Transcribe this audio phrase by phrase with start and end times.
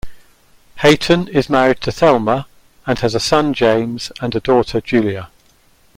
[0.77, 2.47] Hayton is married to Thelma,
[2.87, 5.29] and has a son, James, and a daughter, Julia.